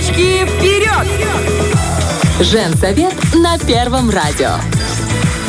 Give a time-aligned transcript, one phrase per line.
[0.00, 1.06] Девочки, вперед!
[2.40, 4.52] Женсовет на Первом радио.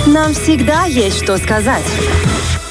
[0.08, 1.86] Нам всегда есть что сказать.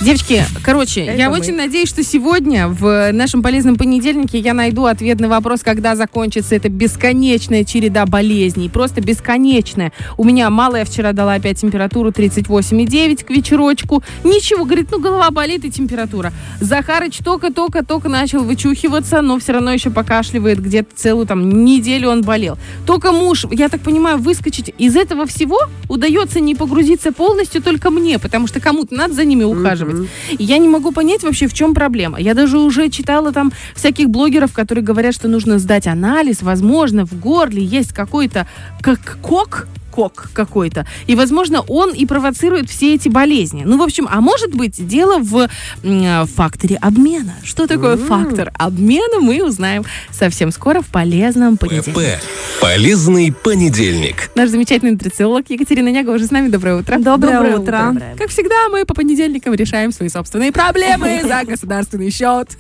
[0.00, 1.38] Девочки, короче, Это я мы.
[1.38, 6.54] очень надеюсь, что сегодня в нашем полезном понедельнике я найду ответ на вопрос, когда закончится
[6.54, 8.70] эта бесконечная череда болезней.
[8.70, 9.92] Просто бесконечная.
[10.16, 14.02] У меня малая вчера дала опять температуру 38,9 к вечерочку.
[14.24, 16.32] Ничего, говорит, ну голова болит и температура.
[16.60, 22.56] Захарыч только-только-только начал вычухиваться, но все равно еще покашливает где-то целую там неделю он болел.
[22.86, 25.58] Только муж, я так понимаю, выскочить из этого всего
[25.88, 29.89] удается не погрузиться полностью только мне, потому что кому-то надо за ними ухаживать.
[30.30, 32.18] И я не могу понять вообще, в чем проблема.
[32.20, 37.18] Я даже уже читала там всяких блогеров, которые говорят, что нужно сдать анализ, возможно, в
[37.18, 38.46] горле есть какой-то
[38.80, 40.86] как кок, кок какой-то.
[41.06, 43.64] И, возможно, он и провоцирует все эти болезни.
[43.64, 45.48] Ну, в общем, а может быть, дело в
[46.26, 47.34] факторе обмена.
[47.42, 52.18] Что такое фактор обмена, мы узнаем совсем скоро в полезном понедельнике.
[52.18, 52.60] ПП.
[52.60, 54.30] Полезный понедельник.
[54.34, 56.48] Наш замечательный нутрициолог Екатерина Нягова уже с нами.
[56.48, 56.98] Доброе утро.
[56.98, 57.94] Доброе утро.
[58.18, 62.50] Как всегда, мы по понедельникам решаем свои собственные проблемы за государственный счет.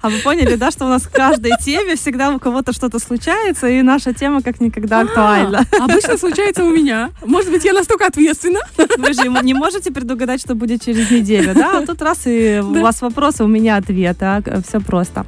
[0.00, 3.68] А вы поняли, да, что у нас в каждой теме всегда у кого-то что-то случается,
[3.68, 5.64] и наша тема как никогда актуальна.
[5.78, 7.10] А, Обычно случается у меня.
[7.24, 8.60] Может быть, я настолько ответственна.
[8.76, 11.78] Вы же не можете предугадать, что будет через неделю, да?
[11.78, 14.42] А тут раз и у вас вопросы, у меня ответы.
[14.66, 15.24] Все просто.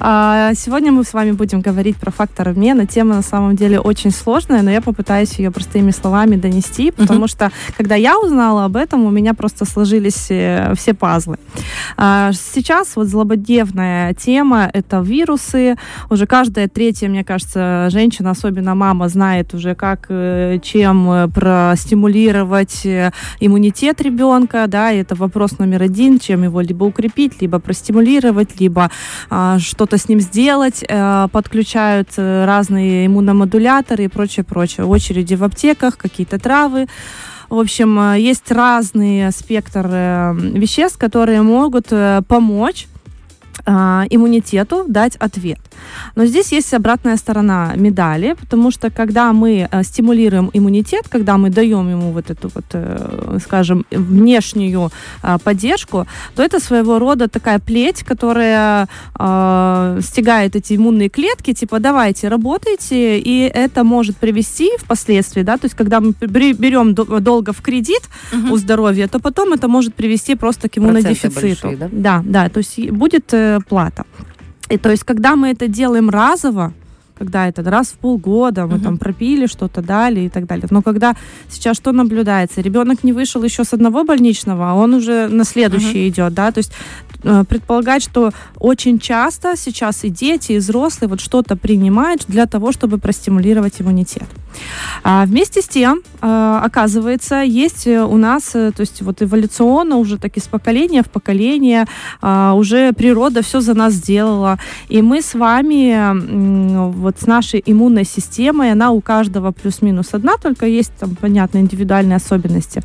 [0.00, 2.86] А, Сегодня мы с вами будем говорить про фактор обмена.
[2.86, 7.50] Тема на самом деле очень сложная, но я попытаюсь ее простыми словами донести, потому что
[7.76, 11.38] когда я узнала об этом, у меня просто сложились э, все пазлы.
[11.96, 15.76] А, Сейчас вот злободневная тема— это вирусы.
[16.10, 22.84] Уже каждая третья, мне кажется, женщина, особенно мама, знает уже, как, э, чем э, простимулировать
[22.84, 28.60] э, иммунитет ребенка, да, и это вопрос номер один, чем его либо укрепить, либо простимулировать,
[28.60, 28.90] либо
[29.30, 30.82] а, что-то с ним сделать.
[30.88, 34.86] Э, подключают разные иммуномодуляторы и прочее, прочее.
[34.86, 36.86] Очереди в аптеках, какие-то травы.
[37.50, 41.92] В общем, есть разный спектр веществ, которые могут
[42.26, 42.88] помочь
[43.66, 45.58] а, иммунитету дать ответ.
[46.16, 51.50] Но здесь есть обратная сторона медали, потому что когда мы э, стимулируем иммунитет, когда мы
[51.50, 54.90] даем ему вот эту вот, э, скажем, внешнюю
[55.22, 58.88] э, поддержку, то это своего рода такая плеть, которая
[59.18, 65.66] э, стягает эти иммунные клетки, типа давайте работайте, и это может привести впоследствии, да, то
[65.66, 68.02] есть когда мы берем до- долго в кредит
[68.50, 71.40] у здоровья, то потом это может привести просто к иммунодефициту.
[71.40, 71.88] большие, да?
[71.90, 74.04] Да, да, то есть будет э, плата.
[74.70, 76.72] И то есть, когда мы это делаем разово,
[77.18, 80.66] когда это раз в полгода мы там пропили что-то, дали и так далее.
[80.70, 81.14] Но когда
[81.48, 82.60] сейчас что наблюдается?
[82.60, 86.58] Ребенок не вышел еще с одного больничного, а он уже на следующий идет, да, то
[86.58, 86.72] есть
[87.22, 92.72] э, предполагать, что очень часто сейчас и дети, и взрослые вот что-то принимают для того,
[92.72, 94.28] чтобы простимулировать иммунитет.
[95.02, 99.96] А вместе с тем, э, оказывается, есть э, у нас, э, то есть вот эволюционно
[99.96, 101.86] уже так из поколения в поколение
[102.20, 108.04] а, уже природа все за нас сделала, и мы с вами вот с нашей иммунной
[108.04, 112.82] системой, она у каждого плюс-минус одна, только есть там, понятно, индивидуальные особенности.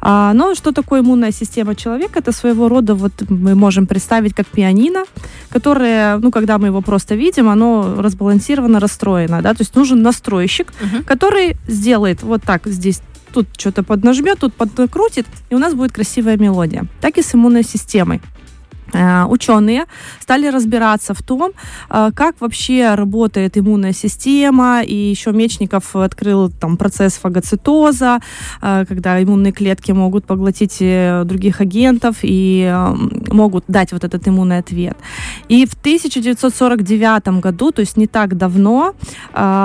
[0.00, 2.18] А, но что такое иммунная система человека?
[2.18, 5.04] Это своего рода, вот мы можем представить как пианино,
[5.48, 10.72] которое, ну, когда мы его просто видим, оно разбалансировано, расстроено, да, то есть нужен настройщик,
[11.06, 13.00] который сделает вот так здесь
[13.32, 16.86] тут что-то поднажмет, тут подкрутит, и у нас будет красивая мелодия.
[17.00, 18.20] Так и с иммунной системой.
[18.92, 19.84] Э, Ученые
[20.20, 21.52] стали разбираться в том,
[21.90, 28.18] э, как вообще работает иммунная система, и еще Мечников открыл там процесс фагоцитоза,
[28.62, 30.78] э, когда иммунные клетки могут поглотить
[31.24, 32.72] других агентов и
[33.30, 34.96] могут дать вот этот иммунный ответ.
[35.48, 38.94] И в 1949 году, то есть не так давно,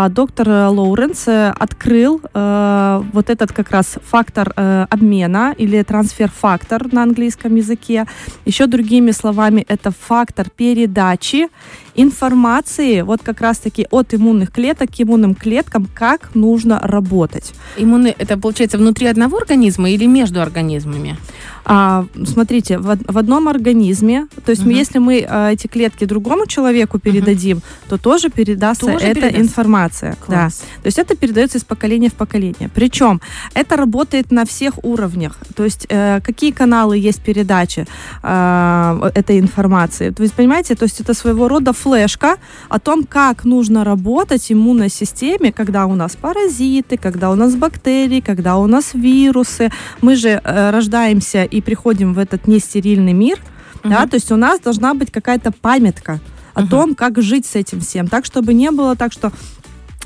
[0.09, 4.53] доктор Лоуренс открыл вот этот как раз фактор
[4.89, 8.05] обмена или трансфер-фактор на английском языке.
[8.45, 11.47] Еще другими словами, это фактор передачи
[11.95, 17.53] информации вот как раз-таки от иммунных клеток к иммунным клеткам, как нужно работать.
[17.77, 21.17] Иммуны, это получается внутри одного организма или между организмами?
[21.65, 26.47] А, смотрите, в, в одном организме, то есть мы, если мы а, эти клетки другому
[26.47, 29.41] человеку передадим, то тоже передастся Тоже эта передастся?
[29.41, 30.11] информация.
[30.11, 30.25] Да.
[30.25, 30.63] Класс.
[30.81, 32.69] То есть это передается из поколения в поколение.
[32.73, 33.21] Причем
[33.53, 35.37] это работает на всех уровнях.
[35.55, 37.85] То есть э, какие каналы есть передачи
[38.23, 40.09] э, этой информации.
[40.11, 42.37] То есть, понимаете, то есть это своего рода флешка
[42.69, 48.21] о том, как нужно работать иммунной системе, когда у нас паразиты, когда у нас бактерии,
[48.21, 49.71] когда у нас вирусы.
[50.01, 53.39] Мы же э, рождаемся и приходим в этот нестерильный мир,
[53.83, 56.19] да, то есть у нас должна быть какая-то памятка
[56.53, 59.31] о том, как жить с этим всем, так, чтобы не было так, что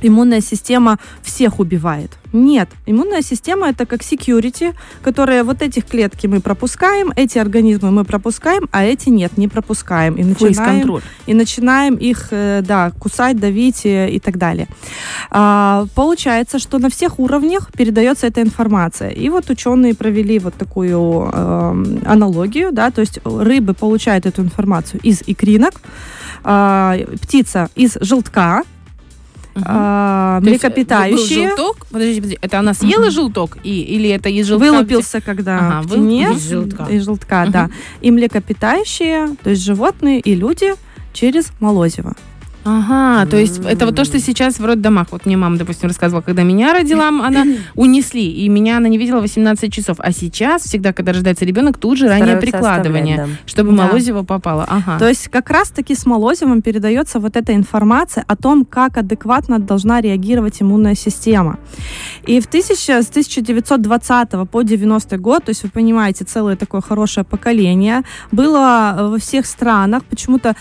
[0.02, 2.12] иммунная система всех убивает.
[2.34, 8.04] Нет, иммунная система это как security, которая вот этих клетки мы пропускаем, эти организмы мы
[8.04, 10.16] пропускаем, а эти нет, не пропускаем.
[10.16, 14.68] И начинаем, и начинаем их, э, да, кусать, давить и, и так далее.
[15.32, 19.12] А, получается, что на всех уровнях передается эта информация.
[19.12, 25.00] И вот ученые провели вот такую э, аналогию, да, то есть рыбы получают эту информацию
[25.04, 25.82] из икринок,
[26.44, 28.64] э, птица из желтка,
[29.64, 31.50] а, млекопитающие.
[31.50, 33.12] Желток, подождите, подождите, это она съела угу.
[33.12, 34.72] желток и, или это из желтка?
[34.72, 35.98] Вылупился, когда ага, вы...
[35.98, 36.84] из желтка.
[36.86, 37.52] Из желтка, угу.
[37.52, 37.70] да.
[38.02, 40.74] И млекопитающие, то есть животные и люди
[41.14, 42.16] через молозиво.
[42.66, 45.08] Ага, то есть это вот то, что сейчас в роддомах.
[45.12, 47.46] Вот мне мама, допустим, рассказывала, когда меня родила, она
[47.76, 49.98] унесли, и меня она не видела 18 часов.
[50.00, 53.28] А сейчас, всегда, когда рождается ребенок, тут же раннее прикладывание, да.
[53.46, 53.84] чтобы да.
[53.84, 54.66] молозиво попало.
[54.68, 54.98] Ага.
[54.98, 60.02] То есть как раз-таки с молозивом передается вот эта информация о том, как адекватно должна
[60.02, 61.60] реагировать иммунная система.
[62.26, 67.26] И в 1000, с 1920 по 90 год, то есть вы понимаете, целое такое хорошее
[67.26, 68.02] поколение,
[68.32, 70.56] было во всех странах, почему-то,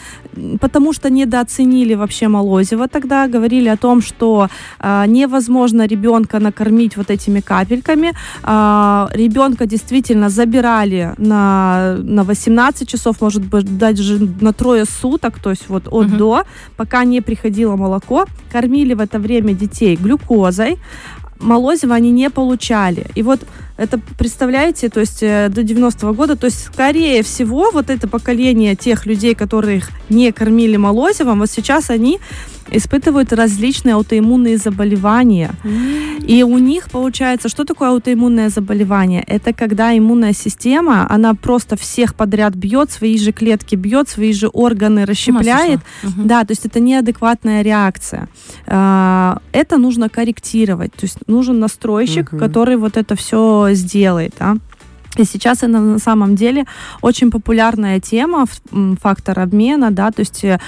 [0.60, 4.48] потому что недооценили говорили вообще Молозева тогда, говорили о том, что
[4.80, 8.12] э, невозможно ребенка накормить вот этими капельками.
[8.44, 15.50] Э, ребенка действительно забирали на, на 18 часов, может быть, даже на трое суток, то
[15.50, 16.16] есть вот от угу.
[16.16, 16.42] до,
[16.76, 18.26] пока не приходило молоко.
[18.52, 20.78] Кормили в это время детей глюкозой,
[21.44, 23.06] молозива они не получали.
[23.14, 23.40] И вот
[23.76, 28.76] это, представляете, то есть э, до 90-го года, то есть скорее всего вот это поколение
[28.76, 32.20] тех людей, которых не кормили молозивом, вот сейчас они
[32.70, 35.50] испытывают различные аутоиммунные заболевания.
[35.62, 36.26] Mm.
[36.26, 39.22] И у них получается, что такое аутоиммунное заболевание?
[39.26, 44.48] Это когда иммунная система, она просто всех подряд бьет, свои же клетки бьет, свои же
[44.48, 45.80] органы расщепляет.
[46.02, 46.22] Угу.
[46.24, 48.28] Да, то есть это неадекватная реакция.
[48.66, 50.92] А, это нужно корректировать.
[50.92, 52.38] То есть нужен настройщик, угу.
[52.38, 54.34] который вот это все сделает.
[54.38, 54.56] Да?
[55.16, 56.64] И сейчас это на самом деле
[57.00, 58.46] очень популярная тема,
[59.00, 60.58] фактор обмена, да, то есть э,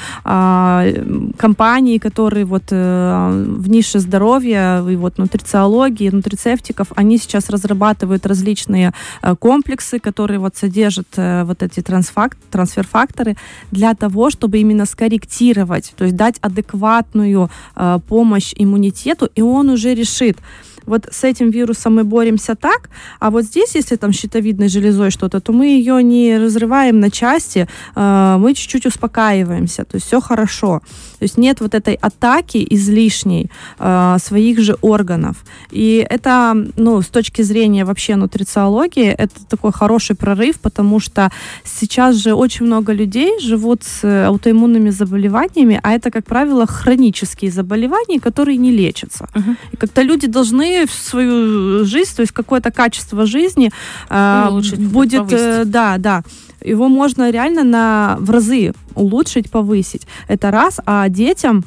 [1.37, 8.93] компании, которые вот э, в нише здоровья и вот нутрициологии, нутрицептиков, они сейчас разрабатывают различные
[9.23, 13.37] э, комплексы, которые вот содержат э, вот эти трансфакт, трансфер-факторы
[13.73, 19.95] для того, чтобы именно скорректировать, то есть дать адекватную э, помощь иммунитету, и он уже
[19.95, 20.39] решит,
[20.87, 22.91] вот с этим вирусом мы боремся так,
[23.21, 27.69] а вот здесь, если там щитовидной железой что-то, то мы ее не разрываем на части,
[27.95, 30.81] э, мы чуть-чуть успокаиваемся, то есть все хорошо.
[31.19, 35.37] То есть нет вот этой атаки излишней э, своих же органов.
[35.71, 41.31] И это, ну, с точки зрения вообще нутрициологии, это такой хороший прорыв, потому что
[41.65, 48.21] сейчас же очень много людей живут с аутоиммунными заболеваниями, а это, как правило, хронические заболевания,
[48.21, 49.29] которые не лечатся.
[49.35, 49.57] Uh-huh.
[49.73, 53.71] И как-то люди должны в свою жизнь, то есть какое-то качество жизни
[54.11, 56.23] э, улучшить, будет, э, да, да,
[56.61, 60.07] его можно реально на в разы улучшить, повысить.
[60.29, 61.65] Это раз, а детям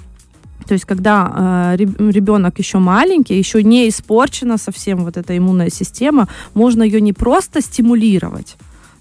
[0.70, 6.28] то есть, когда э, ребенок еще маленький, еще не испорчена совсем вот эта иммунная система,
[6.54, 8.56] можно ее не просто стимулировать,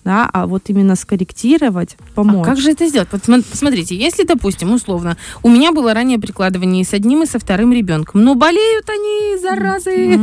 [0.08, 2.46] да, а вот именно скорректировать, помочь.
[2.46, 3.08] А как же это сделать?
[3.12, 3.20] Вот
[3.52, 8.24] смотрите, если, допустим, условно, у меня было ранее прикладывание с одним и со вторым ребенком,
[8.24, 10.18] но болеют они, заразы.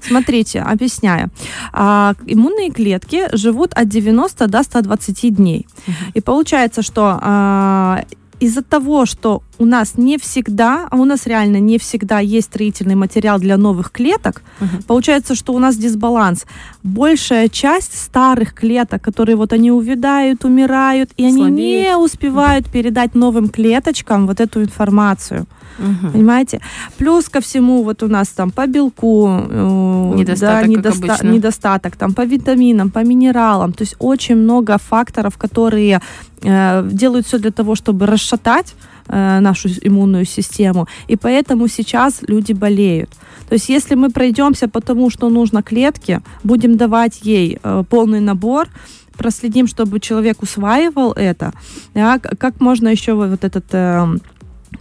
[0.00, 1.30] Смотрите, объясняю.
[1.72, 5.68] А, иммунные клетки живут от 90 до 120 дней.
[6.14, 8.04] И получается, что а,
[8.40, 12.94] из-за того, что у нас не всегда, а у нас реально не всегда есть строительный
[12.94, 14.82] материал для новых клеток, угу.
[14.86, 16.44] получается, что у нас дисбаланс.
[16.82, 21.46] Большая часть старых клеток, которые вот они увядают, умирают, и Слабеют.
[21.46, 25.46] они не успевают передать новым клеточкам вот эту информацию.
[25.78, 26.12] Угу.
[26.12, 26.60] Понимаете?
[26.98, 32.14] Плюс ко всему, вот у нас там по белку э, недостаток, да, недоста- недостаток там
[32.14, 33.72] по витаминам, по минералам.
[33.72, 36.00] То есть очень много факторов, которые
[36.42, 38.74] э, делают все для того, чтобы расшатать
[39.08, 40.86] э, нашу иммунную систему.
[41.08, 43.10] И поэтому сейчас люди болеют.
[43.48, 48.20] То есть если мы пройдемся по тому, что нужно клетке, будем давать ей э, полный
[48.20, 48.68] набор,
[49.16, 51.52] проследим, чтобы человек усваивал это,
[51.94, 53.64] да, как можно еще вот этот...
[53.72, 54.06] Э,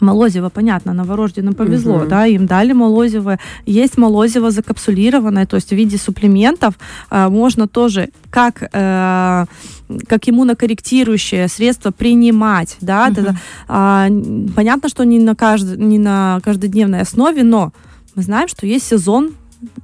[0.04, 2.06] Молозиво, понятно, новорожденным повезло, угу.
[2.08, 3.40] да, им дали молозиво.
[3.66, 6.76] Есть молозиво закапсулированное, то есть в виде супплементов
[7.10, 9.46] э, можно тоже как, э,
[10.08, 13.08] как иммунокорректирующее средство принимать, да.
[13.08, 13.22] Угу.
[13.22, 13.36] Это,
[13.70, 15.78] э, понятно, что не на, кажд...
[15.78, 17.72] не на каждодневной основе, но
[18.16, 19.32] мы знаем, что есть сезон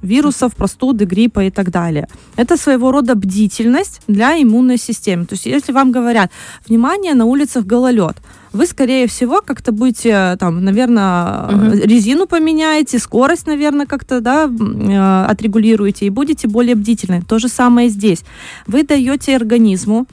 [0.02, 2.06] вирусов, простуды, гриппа и так далее.
[2.36, 5.24] Это своего рода бдительность для иммунной системы.
[5.26, 6.30] То есть если вам говорят,
[6.68, 8.16] внимание, на улицах гололед,
[8.52, 11.72] вы, скорее всего, как-то будете, там, наверное, Мгм.
[11.72, 17.22] резину поменяете, скорость, наверное, как-то, да, э, отрегулируете и будете более бдительны.
[17.28, 18.24] То же самое здесь.
[18.66, 20.06] Вы даете организму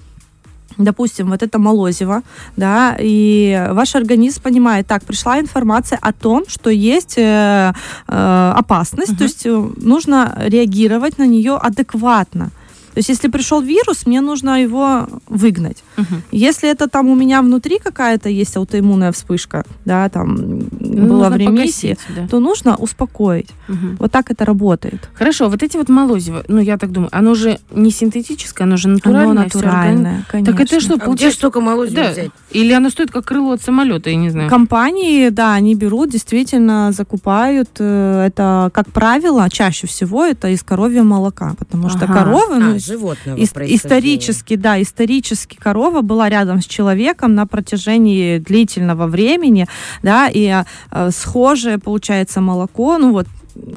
[0.78, 2.22] допустим, вот это молозиво,
[2.56, 7.74] да, и ваш организм понимает, так, пришла информация о том, что есть э,
[8.08, 9.18] э, опасность, Мгм.
[9.18, 12.52] то есть э, нужно реагировать на нее адекватно.
[12.98, 15.84] То есть, если пришел вирус, мне нужно его выгнать.
[15.98, 16.24] Мгм.
[16.32, 20.36] Если это там у меня внутри какая-то есть аутоиммунная вспышка, да, там
[20.80, 22.28] Ну, была в ремиссии, погасить, да.
[22.28, 23.50] то нужно успокоить.
[23.68, 23.98] Мгм.
[24.00, 25.10] Вот так это работает.
[25.14, 28.88] Хорошо, вот эти вот молозиво, ну я так думаю, оно же не синтетическое, оно же
[28.88, 29.44] Оно натуральное.
[29.44, 30.54] органи- натуральное, конечно.
[30.54, 31.38] Так это что, А где получается?
[31.38, 32.12] столько молозива Да.
[32.14, 32.32] взять?
[32.50, 34.50] Или оно стоит как крыло от самолета, я не знаю.
[34.50, 37.70] Компании, да, они берут, действительно закупают.
[37.78, 42.14] э, Это, как правило, чаще всего это из коровьего молока, потому что Ага.
[42.14, 48.40] коровы, ну, А, животного ис- исторически, да, исторически корова была рядом с человеком на протяжении
[48.40, 49.68] длительного времени,
[50.04, 53.28] да, и э, схожее получается молоко, ну вот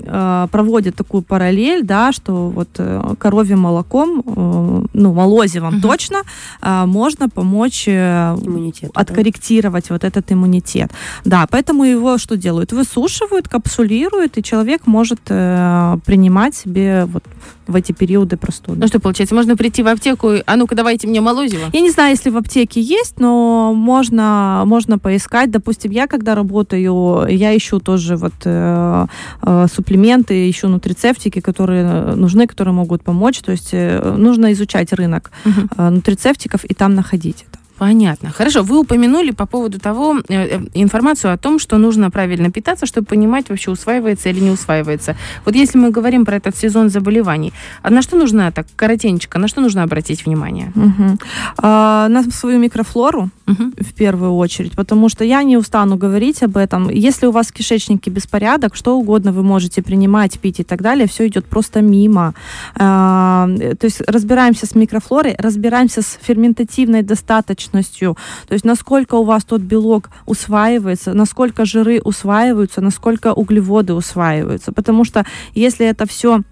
[0.04, 5.82] э, проводят такую параллель, да, что вот э, коровьим молоком, э, ну, молозивом Мгм.
[5.82, 6.18] точно,
[6.62, 8.90] э, можно помочь э, Иммунитет.
[8.94, 9.00] да.
[9.00, 10.90] откорректировать вот этот иммунитет.
[11.24, 12.72] Да, поэтому его что делают?
[12.72, 17.24] Высушивают, капсулируют, и человек может э, принимать себе вот
[17.66, 18.80] в эти периоды простуды.
[18.80, 21.66] Ну что, получается, можно прийти в аптеку, а ну-ка давайте мне молозиво.
[21.72, 25.50] Я не знаю, если в аптеке есть, но можно, можно поискать.
[25.52, 29.06] Допустим, я когда работаю, я ищу тоже вот э,
[29.42, 33.40] э, суплементы, ищу нутрицептики, которые э, нужны, которые могут помочь.
[33.40, 37.60] То есть э, нужно изучать рынок э, нутрицептиков и там находить это.
[37.80, 38.30] Понятно.
[38.30, 43.06] Хорошо, вы упомянули по поводу того э, информацию о том, что нужно правильно питаться, чтобы
[43.06, 45.16] понимать, вообще усваивается или не усваивается.
[45.46, 49.48] Вот если мы говорим про этот сезон заболеваний, а на что нужно так коротенько, на
[49.48, 50.72] что нужно обратить внимание?
[50.74, 51.18] Мгм.
[51.56, 53.74] А, на свою микрофлору Мгм.
[53.78, 56.88] в первую очередь, потому что я не устану говорить об этом.
[56.88, 61.06] Если у вас в кишечнике беспорядок, что угодно вы можете принимать, пить и так далее,
[61.06, 62.34] все идет просто мимо.
[62.76, 63.48] А,
[63.80, 68.16] то есть разбираемся с микрофлорой, разбираемся с ферментативной достаточностью,
[68.46, 75.04] то есть насколько у вас тот белок усваивается, насколько жиры усваиваются, насколько углеводы усваиваются, потому
[75.04, 76.42] что если это все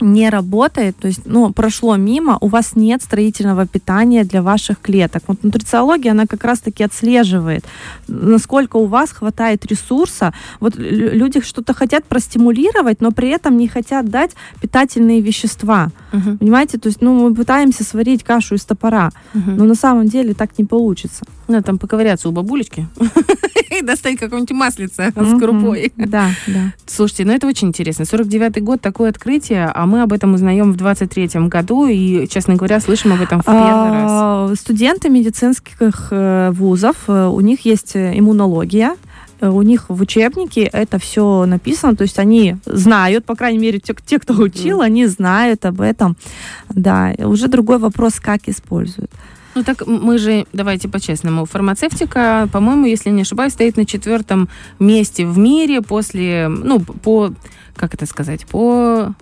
[0.00, 5.22] не работает, то есть, ну, прошло мимо, у вас нет строительного питания для ваших клеток.
[5.26, 7.64] Вот нутрициология, она как раз-таки отслеживает,
[8.08, 10.32] насколько у вас хватает ресурса.
[10.60, 14.30] Вот лю- люди что-то хотят простимулировать, но при этом не хотят дать
[14.60, 15.88] питательные вещества.
[16.12, 16.38] Мгм.
[16.38, 16.78] Понимаете?
[16.78, 19.56] То есть, ну, мы пытаемся сварить кашу из топора, Мгм.
[19.56, 21.24] но на самом деле так не получится.
[21.50, 22.86] Надо там поковыряться у бабулечки
[23.70, 25.92] и достать какое-нибудь маслице с крупой.
[25.96, 26.72] Да, да.
[26.86, 28.04] Слушайте, ну это очень интересно.
[28.04, 32.80] 49-й год, такое открытие, а мы об этом узнаем в 23-м году и, честно говоря,
[32.80, 34.10] слышим об этом в первый раз.
[34.12, 38.96] А, Студенты медицинских э, вузов, э, у них есть э, иммунология,
[39.40, 43.94] у них в учебнике это все написано, то есть они знают, по крайней мере, те,
[44.04, 46.16] те, кто учил, они знают об этом.
[46.68, 49.10] Да, уже другой вопрос, как используют.
[49.60, 54.48] Ну так мы же, давайте по-честному, фармацевтика, по-моему, если не ошибаюсь, стоит на четвертом
[54.78, 57.34] месте в мире после, ну, по,
[57.76, 59.12] как это сказать, по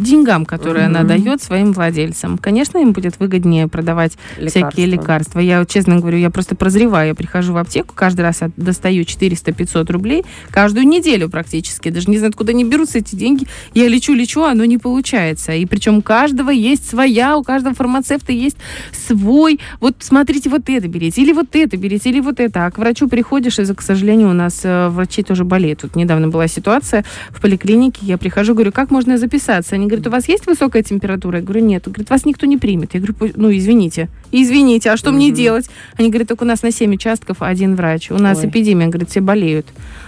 [0.00, 1.08] деньгам, которые она Мгм.
[1.08, 2.38] дает своим владельцам.
[2.38, 4.12] Конечно, им будет выгоднее продавать
[4.46, 5.38] всякие лекарства.
[5.40, 7.08] Я честно говорю, я просто прозреваю.
[7.08, 11.90] Я прихожу в аптеку, каждый раз достаю 400-500 рублей, каждую неделю практически.
[11.90, 13.46] Даже не знаю, откуда они берутся эти деньги.
[13.74, 15.52] Я лечу-лечу, а оно не получается.
[15.52, 18.56] И причем у каждого есть своя, у каждого фармацевта есть
[18.92, 19.60] свой.
[19.80, 22.66] Вот смотрите, вот это берите, или вот это берите, или вот это.
[22.66, 25.80] А к врачу приходишь, и, к сожалению, у нас э, врачи тоже болеют.
[25.80, 29.74] Тут недавно была ситуация в поликлинике, я прихожу, говорю, как можно записаться?
[29.74, 31.38] Они говорят, у вас есть высокая температура?
[31.38, 31.84] Я говорю, нет.
[31.84, 32.94] Говорит, вас никто не примет.
[32.94, 34.08] Я говорю, «Пу- ну, извините.
[34.32, 35.34] Извините, а что мне Мгм.
[35.36, 35.70] делать?
[35.96, 38.10] Они говорят, только у нас на 7 участков один врач.
[38.10, 38.48] У нас Ой.
[38.48, 39.66] эпидемия, говорит, все болеют.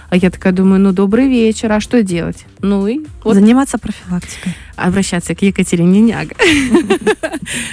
[0.09, 2.45] А я такая думаю, ну, добрый вечер, а что делать?
[2.61, 4.53] Ну и вот Заниматься профилактикой.
[4.75, 6.35] обращаться к Екатерине Няга.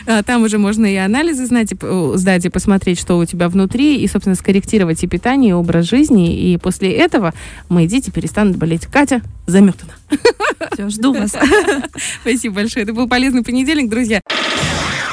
[0.25, 1.73] Там уже можно и анализы знать,
[2.14, 6.35] сдать, и посмотреть, что у тебя внутри, и, собственно, скорректировать и питание, и образ жизни.
[6.52, 7.35] И после этого
[7.69, 8.87] мои дети перестанут болеть.
[8.87, 9.92] Катя заметана.
[10.73, 11.37] Все, жду вас.
[12.23, 12.85] Спасибо большое.
[12.85, 14.21] Это был полезный понедельник, друзья.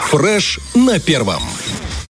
[0.10, 1.44] Фреш на первом.